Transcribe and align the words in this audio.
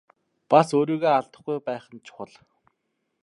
Бас 0.51 0.67
өөрийгөө 0.77 1.11
алдахгүй 1.19 1.57
байх 1.67 1.85
нь 1.93 2.03
чухал. 2.05 2.31